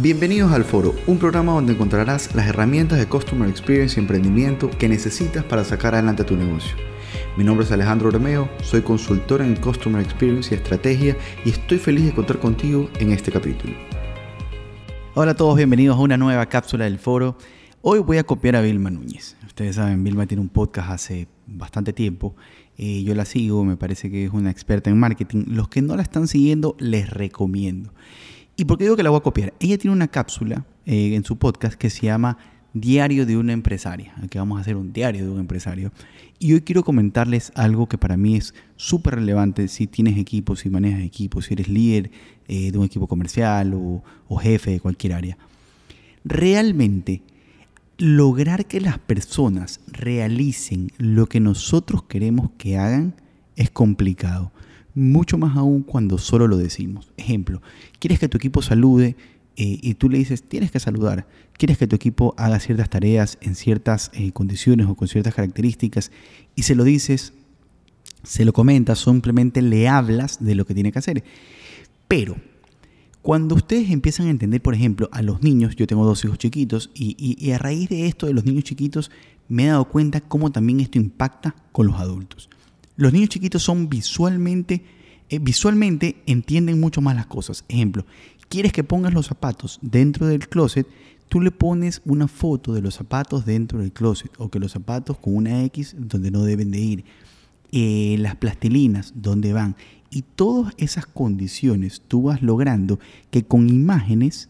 Bienvenidos 0.00 0.52
al 0.52 0.62
Foro, 0.62 0.94
un 1.08 1.18
programa 1.18 1.54
donde 1.54 1.72
encontrarás 1.72 2.32
las 2.36 2.46
herramientas 2.46 3.00
de 3.00 3.08
Customer 3.08 3.48
Experience 3.48 3.98
y 3.98 4.00
emprendimiento 4.00 4.70
que 4.70 4.88
necesitas 4.88 5.42
para 5.42 5.64
sacar 5.64 5.94
adelante 5.94 6.22
tu 6.22 6.36
negocio. 6.36 6.76
Mi 7.36 7.42
nombre 7.42 7.66
es 7.66 7.72
Alejandro 7.72 8.08
Romeo, 8.08 8.48
soy 8.62 8.82
consultor 8.82 9.42
en 9.42 9.56
Customer 9.56 10.00
Experience 10.00 10.54
y 10.54 10.58
Estrategia 10.58 11.16
y 11.44 11.50
estoy 11.50 11.78
feliz 11.78 12.04
de 12.04 12.12
contar 12.14 12.38
contigo 12.38 12.88
en 13.00 13.10
este 13.10 13.32
capítulo. 13.32 13.74
Hola 15.16 15.32
a 15.32 15.34
todos, 15.34 15.56
bienvenidos 15.56 15.96
a 15.96 16.00
una 16.00 16.16
nueva 16.16 16.46
cápsula 16.46 16.84
del 16.84 17.00
Foro. 17.00 17.36
Hoy 17.82 17.98
voy 17.98 18.18
a 18.18 18.24
copiar 18.24 18.54
a 18.54 18.60
Vilma 18.60 18.90
Núñez. 18.90 19.36
Ustedes 19.48 19.74
saben, 19.74 20.04
Vilma 20.04 20.26
tiene 20.26 20.42
un 20.42 20.48
podcast 20.48 20.90
hace 20.90 21.26
bastante 21.48 21.92
tiempo. 21.92 22.36
Eh, 22.76 23.02
yo 23.02 23.16
la 23.16 23.24
sigo, 23.24 23.64
me 23.64 23.76
parece 23.76 24.12
que 24.12 24.26
es 24.26 24.32
una 24.32 24.52
experta 24.52 24.90
en 24.90 25.00
marketing. 25.00 25.46
Los 25.48 25.68
que 25.68 25.82
no 25.82 25.96
la 25.96 26.02
están 26.02 26.28
siguiendo, 26.28 26.76
les 26.78 27.10
recomiendo. 27.10 27.90
¿Y 28.60 28.64
por 28.64 28.76
qué 28.76 28.84
digo 28.84 28.96
que 28.96 29.04
la 29.04 29.10
voy 29.10 29.18
a 29.18 29.22
copiar? 29.22 29.54
Ella 29.60 29.78
tiene 29.78 29.94
una 29.94 30.08
cápsula 30.08 30.66
eh, 30.84 31.14
en 31.14 31.22
su 31.22 31.38
podcast 31.38 31.74
que 31.76 31.90
se 31.90 32.06
llama 32.06 32.38
Diario 32.74 33.24
de 33.24 33.36
una 33.36 33.52
empresaria. 33.52 34.12
Aquí 34.20 34.36
vamos 34.36 34.58
a 34.58 34.62
hacer 34.62 34.74
un 34.74 34.92
diario 34.92 35.24
de 35.24 35.30
un 35.30 35.38
empresario. 35.38 35.92
Y 36.40 36.54
hoy 36.54 36.62
quiero 36.62 36.82
comentarles 36.82 37.52
algo 37.54 37.88
que 37.88 37.98
para 37.98 38.16
mí 38.16 38.34
es 38.34 38.54
súper 38.74 39.14
relevante 39.14 39.68
si 39.68 39.86
tienes 39.86 40.18
equipos, 40.18 40.58
si 40.58 40.70
manejas 40.70 41.02
equipos, 41.02 41.44
si 41.44 41.54
eres 41.54 41.68
líder 41.68 42.10
eh, 42.48 42.72
de 42.72 42.78
un 42.78 42.84
equipo 42.84 43.06
comercial 43.06 43.74
o 43.74 44.36
jefe 44.38 44.72
de 44.72 44.80
cualquier 44.80 45.12
área. 45.12 45.38
Realmente, 46.24 47.22
lograr 47.96 48.66
que 48.66 48.80
las 48.80 48.98
personas 48.98 49.78
realicen 49.86 50.90
lo 50.98 51.28
que 51.28 51.38
nosotros 51.38 52.02
queremos 52.02 52.50
que 52.58 52.76
hagan 52.76 53.14
es 53.54 53.70
complicado 53.70 54.50
mucho 54.98 55.38
más 55.38 55.56
aún 55.56 55.82
cuando 55.82 56.18
solo 56.18 56.48
lo 56.48 56.56
decimos. 56.56 57.12
Ejemplo, 57.16 57.62
quieres 57.98 58.18
que 58.18 58.28
tu 58.28 58.36
equipo 58.36 58.62
salude 58.62 59.16
eh, 59.56 59.78
y 59.80 59.94
tú 59.94 60.08
le 60.08 60.18
dices, 60.18 60.42
tienes 60.42 60.70
que 60.70 60.80
saludar. 60.80 61.26
Quieres 61.56 61.78
que 61.78 61.86
tu 61.86 61.96
equipo 61.96 62.34
haga 62.36 62.60
ciertas 62.60 62.90
tareas 62.90 63.38
en 63.40 63.54
ciertas 63.54 64.10
eh, 64.14 64.32
condiciones 64.32 64.86
o 64.86 64.94
con 64.94 65.08
ciertas 65.08 65.34
características 65.34 66.10
y 66.54 66.62
se 66.62 66.74
lo 66.74 66.84
dices, 66.84 67.32
se 68.22 68.44
lo 68.44 68.52
comentas, 68.52 69.00
simplemente 69.00 69.62
le 69.62 69.88
hablas 69.88 70.44
de 70.44 70.54
lo 70.54 70.66
que 70.66 70.74
tiene 70.74 70.92
que 70.92 70.98
hacer. 70.98 71.24
Pero 72.06 72.36
cuando 73.22 73.54
ustedes 73.54 73.90
empiezan 73.90 74.26
a 74.26 74.30
entender, 74.30 74.62
por 74.62 74.74
ejemplo, 74.74 75.08
a 75.12 75.22
los 75.22 75.42
niños, 75.42 75.76
yo 75.76 75.86
tengo 75.86 76.04
dos 76.04 76.24
hijos 76.24 76.38
chiquitos 76.38 76.90
y, 76.94 77.16
y 77.18 77.50
a 77.50 77.58
raíz 77.58 77.88
de 77.88 78.06
esto 78.06 78.26
de 78.26 78.34
los 78.34 78.44
niños 78.44 78.64
chiquitos 78.64 79.10
me 79.48 79.64
he 79.64 79.66
dado 79.68 79.86
cuenta 79.86 80.20
cómo 80.20 80.52
también 80.52 80.80
esto 80.80 80.98
impacta 80.98 81.54
con 81.72 81.86
los 81.86 81.96
adultos. 81.96 82.48
Los 82.98 83.12
niños 83.12 83.28
chiquitos 83.28 83.62
son 83.62 83.88
visualmente, 83.88 84.82
eh, 85.28 85.38
visualmente 85.38 86.16
entienden 86.26 86.80
mucho 86.80 87.00
más 87.00 87.14
las 87.14 87.26
cosas. 87.26 87.64
Ejemplo, 87.68 88.04
quieres 88.48 88.72
que 88.72 88.82
pongas 88.82 89.14
los 89.14 89.26
zapatos 89.26 89.78
dentro 89.82 90.26
del 90.26 90.48
closet, 90.48 90.84
tú 91.28 91.40
le 91.40 91.52
pones 91.52 92.02
una 92.04 92.26
foto 92.26 92.74
de 92.74 92.82
los 92.82 92.96
zapatos 92.96 93.46
dentro 93.46 93.78
del 93.78 93.92
closet 93.92 94.32
o 94.38 94.50
que 94.50 94.58
los 94.58 94.72
zapatos 94.72 95.16
con 95.16 95.36
una 95.36 95.62
X 95.66 95.94
donde 95.96 96.32
no 96.32 96.42
deben 96.42 96.72
de 96.72 96.80
ir, 96.80 97.04
eh, 97.70 98.16
las 98.18 98.34
plastilinas 98.34 99.12
donde 99.14 99.52
van 99.52 99.76
y 100.10 100.22
todas 100.22 100.74
esas 100.76 101.06
condiciones 101.06 102.02
tú 102.08 102.22
vas 102.22 102.42
logrando 102.42 102.98
que 103.30 103.44
con 103.44 103.68
imágenes 103.68 104.48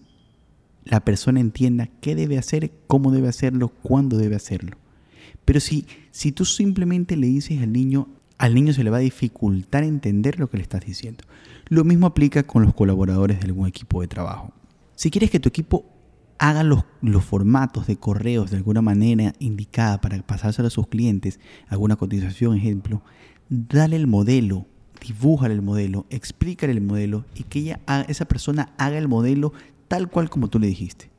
la 0.84 1.00
persona 1.00 1.40
entienda 1.40 1.90
qué 2.00 2.14
debe 2.14 2.38
hacer, 2.38 2.72
cómo 2.86 3.10
debe 3.10 3.28
hacerlo, 3.28 3.68
cuándo 3.68 4.16
debe 4.16 4.36
hacerlo. 4.36 4.78
Pero 5.44 5.60
si, 5.60 5.84
si 6.12 6.32
tú 6.32 6.46
simplemente 6.46 7.14
le 7.14 7.26
dices 7.26 7.60
al 7.60 7.72
niño, 7.72 8.08
al 8.38 8.54
niño 8.54 8.72
se 8.72 8.84
le 8.84 8.90
va 8.90 8.98
a 8.98 9.00
dificultar 9.00 9.82
entender 9.82 10.38
lo 10.38 10.48
que 10.48 10.56
le 10.56 10.62
estás 10.62 10.84
diciendo. 10.84 11.24
Lo 11.68 11.84
mismo 11.84 12.06
aplica 12.06 12.44
con 12.44 12.62
los 12.62 12.74
colaboradores 12.74 13.40
de 13.40 13.46
algún 13.46 13.68
equipo 13.68 14.00
de 14.00 14.08
trabajo. 14.08 14.52
Si 14.94 15.10
quieres 15.10 15.30
que 15.30 15.40
tu 15.40 15.48
equipo 15.48 15.84
haga 16.38 16.62
los, 16.62 16.84
los, 17.02 17.24
formatos 17.24 17.88
de 17.88 17.96
correos 17.96 18.50
de 18.50 18.56
alguna 18.56 18.80
manera 18.80 19.32
indicada 19.40 20.00
para 20.00 20.16
pasárselo 20.22 20.68
a 20.68 20.70
sus 20.70 20.86
clientes, 20.86 21.40
alguna 21.68 21.96
cotización, 21.96 22.56
ejemplo, 22.56 23.02
dale 23.48 23.96
el 23.96 24.06
modelo, 24.06 24.66
dibújale 25.04 25.54
el 25.54 25.62
modelo, 25.62 26.06
explícale 26.10 26.72
el 26.72 26.80
modelo 26.80 27.24
y 27.34 27.42
que 27.42 27.58
ella, 27.58 27.80
esa 28.06 28.26
persona 28.26 28.72
haga 28.78 28.98
el 28.98 29.08
modelo 29.08 29.52
tal 29.88 30.08
cual 30.08 30.30
como 30.30 30.48
tú 30.48 30.58
le 30.58 30.68
dijiste. 30.68 31.10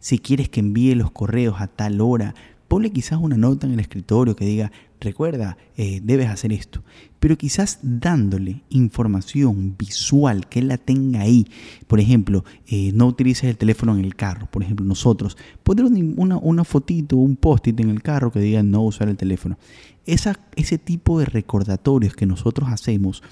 Si 0.00 0.18
quieres 0.18 0.48
que 0.48 0.60
envíe 0.60 0.94
los 0.94 1.10
correos 1.10 1.60
a 1.60 1.66
tal 1.66 2.00
hora, 2.00 2.34
ponle 2.68 2.90
quizás 2.90 3.18
una 3.20 3.36
nota 3.36 3.66
en 3.66 3.74
el 3.74 3.80
escritorio 3.80 4.36
que 4.36 4.44
diga, 4.44 4.72
recuerda, 5.00 5.56
eh, 5.76 6.00
debes 6.02 6.28
hacer 6.28 6.52
esto. 6.52 6.82
Pero 7.20 7.38
quizás 7.38 7.78
dándole 7.82 8.62
información 8.70 9.76
visual, 9.78 10.48
que 10.48 10.58
él 10.58 10.68
la 10.68 10.78
tenga 10.78 11.20
ahí. 11.20 11.46
Por 11.86 12.00
ejemplo, 12.00 12.44
eh, 12.66 12.92
no 12.92 13.06
utilices 13.06 13.44
el 13.44 13.56
teléfono 13.56 13.96
en 13.96 14.04
el 14.04 14.16
carro. 14.16 14.48
Por 14.50 14.62
ejemplo, 14.62 14.84
nosotros, 14.84 15.36
poner 15.62 15.84
una, 15.84 16.36
una 16.36 16.64
fotito, 16.64 17.16
un 17.16 17.36
post-it 17.36 17.78
en 17.80 17.90
el 17.90 18.02
carro 18.02 18.32
que 18.32 18.40
diga 18.40 18.62
no 18.62 18.82
usar 18.82 19.08
el 19.08 19.16
teléfono. 19.16 19.58
Esa, 20.06 20.38
ese 20.56 20.78
tipo 20.78 21.18
de 21.18 21.26
recordatorios 21.26 22.14
que 22.14 22.26
nosotros 22.26 22.68
hacemos 22.70 23.22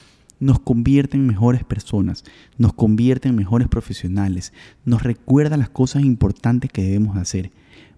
nos 0.40 0.58
convierte 0.58 1.16
en 1.16 1.26
mejores 1.26 1.62
personas, 1.62 2.24
nos 2.58 2.72
convierte 2.72 3.28
en 3.28 3.36
mejores 3.36 3.68
profesionales, 3.68 4.52
nos 4.84 5.04
recuerda 5.04 5.56
las 5.56 5.68
cosas 5.68 6.02
importantes 6.02 6.70
que 6.72 6.82
debemos 6.82 7.16
hacer. 7.16 7.52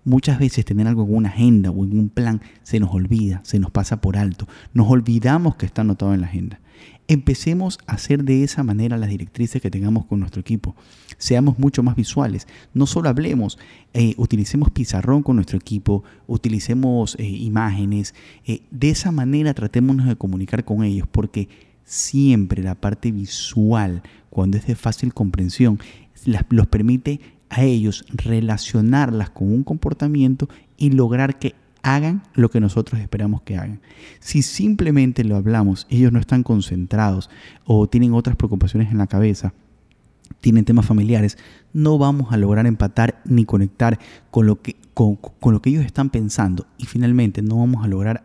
Muchas 0.04 0.38
veces 0.38 0.64
tener 0.64 0.86
algo 0.86 1.04
en 1.04 1.14
una 1.14 1.28
agenda 1.30 1.70
o 1.70 1.84
en 1.84 1.98
un 1.98 2.08
plan 2.10 2.42
se 2.62 2.78
nos 2.78 2.92
olvida, 2.92 3.40
se 3.44 3.58
nos 3.58 3.70
pasa 3.70 4.00
por 4.00 4.16
alto, 4.18 4.46
nos 4.74 4.90
olvidamos 4.90 5.56
que 5.56 5.66
está 5.66 5.80
anotado 5.82 6.12
en 6.12 6.20
la 6.20 6.26
agenda. 6.26 6.60
Empecemos 7.06 7.78
a 7.86 7.94
hacer 7.94 8.24
de 8.24 8.44
esa 8.44 8.62
manera 8.62 8.96
las 8.96 9.10
directrices 9.10 9.60
que 9.60 9.70
tengamos 9.70 10.06
con 10.06 10.20
nuestro 10.20 10.40
equipo. 10.40 10.74
Seamos 11.18 11.58
mucho 11.58 11.82
más 11.82 11.96
visuales. 11.96 12.46
No 12.72 12.86
solo 12.86 13.10
hablemos, 13.10 13.58
eh, 13.92 14.14
utilicemos 14.16 14.70
pizarrón 14.70 15.22
con 15.22 15.36
nuestro 15.36 15.58
equipo, 15.58 16.02
utilicemos 16.26 17.16
eh, 17.18 17.24
imágenes. 17.24 18.14
Eh, 18.46 18.62
de 18.70 18.90
esa 18.90 19.10
manera 19.10 19.52
tratémonos 19.52 20.06
de 20.06 20.16
comunicar 20.16 20.64
con 20.64 20.82
ellos 20.82 21.06
porque 21.10 21.48
siempre 21.84 22.62
la 22.62 22.74
parte 22.74 23.12
visual, 23.12 24.02
cuando 24.30 24.56
es 24.56 24.66
de 24.66 24.74
fácil 24.74 25.12
comprensión, 25.12 25.78
los 26.24 26.66
permite 26.66 27.20
a 27.50 27.62
ellos 27.62 28.04
relacionarlas 28.08 29.30
con 29.30 29.52
un 29.52 29.62
comportamiento 29.62 30.48
y 30.76 30.90
lograr 30.90 31.38
que 31.38 31.54
hagan 31.82 32.22
lo 32.34 32.50
que 32.50 32.60
nosotros 32.60 33.00
esperamos 33.00 33.42
que 33.42 33.56
hagan. 33.56 33.80
Si 34.18 34.42
simplemente 34.42 35.22
lo 35.22 35.36
hablamos, 35.36 35.86
ellos 35.90 36.12
no 36.12 36.18
están 36.18 36.42
concentrados 36.42 37.30
o 37.64 37.86
tienen 37.86 38.14
otras 38.14 38.36
preocupaciones 38.36 38.90
en 38.90 38.98
la 38.98 39.06
cabeza, 39.06 39.52
tienen 40.40 40.64
temas 40.64 40.86
familiares, 40.86 41.38
no 41.72 41.98
vamos 41.98 42.32
a 42.32 42.36
lograr 42.36 42.66
empatar 42.66 43.20
ni 43.24 43.44
conectar 43.44 43.98
con 44.30 44.46
lo 44.46 44.62
que, 44.62 44.76
con, 44.94 45.18
lo 45.42 45.60
que 45.60 45.70
ellos 45.70 45.84
están 45.84 46.10
pensando 46.10 46.66
y 46.78 46.86
finalmente 46.86 47.42
no 47.42 47.58
vamos 47.58 47.84
a 47.84 47.88
lograr 47.88 48.24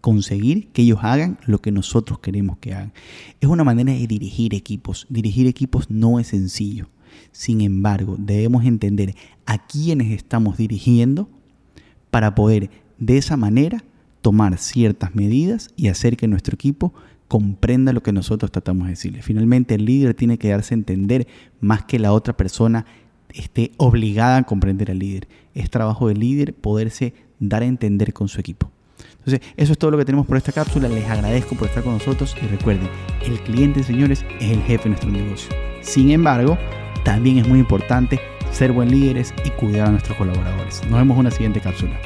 conseguir 0.00 0.68
que 0.68 0.82
ellos 0.82 1.00
hagan 1.02 1.38
lo 1.46 1.60
que 1.60 1.72
nosotros 1.72 2.20
queremos 2.20 2.58
que 2.58 2.74
hagan. 2.74 2.92
Es 3.40 3.48
una 3.48 3.64
manera 3.64 3.92
de 3.92 4.06
dirigir 4.06 4.54
equipos. 4.54 5.06
Dirigir 5.10 5.46
equipos 5.46 5.90
no 5.90 6.18
es 6.18 6.28
sencillo. 6.28 6.88
Sin 7.32 7.60
embargo, 7.60 8.16
debemos 8.18 8.64
entender 8.64 9.14
a 9.46 9.58
quiénes 9.58 10.10
estamos 10.12 10.56
dirigiendo 10.56 11.28
para 12.10 12.34
poder 12.34 12.70
de 12.98 13.18
esa 13.18 13.36
manera 13.36 13.84
tomar 14.22 14.58
ciertas 14.58 15.14
medidas 15.14 15.70
y 15.76 15.88
hacer 15.88 16.16
que 16.16 16.28
nuestro 16.28 16.54
equipo 16.54 16.92
comprenda 17.28 17.92
lo 17.92 18.02
que 18.02 18.12
nosotros 18.12 18.50
tratamos 18.50 18.86
de 18.86 18.90
decirle. 18.90 19.22
Finalmente, 19.22 19.76
el 19.76 19.84
líder 19.84 20.14
tiene 20.14 20.36
que 20.36 20.48
darse 20.48 20.74
a 20.74 20.78
entender 20.78 21.26
más 21.60 21.84
que 21.84 21.98
la 21.98 22.12
otra 22.12 22.36
persona 22.36 22.86
esté 23.32 23.70
obligada 23.76 24.38
a 24.38 24.42
comprender 24.42 24.90
al 24.90 24.98
líder. 24.98 25.28
Es 25.54 25.70
trabajo 25.70 26.08
del 26.08 26.18
líder 26.18 26.54
poderse 26.54 27.14
dar 27.38 27.62
a 27.62 27.66
entender 27.66 28.12
con 28.12 28.28
su 28.28 28.40
equipo. 28.40 28.70
Entonces, 29.18 29.40
eso 29.56 29.72
es 29.72 29.78
todo 29.78 29.90
lo 29.90 29.98
que 29.98 30.04
tenemos 30.04 30.26
por 30.26 30.36
esta 30.36 30.52
cápsula. 30.52 30.88
Les 30.88 31.08
agradezco 31.08 31.54
por 31.54 31.68
estar 31.68 31.84
con 31.84 31.94
nosotros 31.94 32.34
y 32.42 32.46
recuerden, 32.46 32.88
el 33.24 33.38
cliente, 33.40 33.82
señores, 33.82 34.24
es 34.40 34.50
el 34.50 34.62
jefe 34.62 34.84
de 34.84 34.88
nuestro 34.90 35.10
negocio. 35.10 35.50
Sin 35.82 36.10
embargo, 36.10 36.58
también 37.04 37.38
es 37.38 37.48
muy 37.48 37.58
importante 37.58 38.20
ser 38.50 38.72
buen 38.72 38.90
líderes 38.90 39.32
y 39.44 39.50
cuidar 39.50 39.88
a 39.88 39.90
nuestros 39.90 40.16
colaboradores. 40.16 40.82
Nos 40.88 40.98
vemos 40.98 41.14
en 41.14 41.20
una 41.20 41.30
siguiente 41.30 41.60
cápsula. 41.60 41.98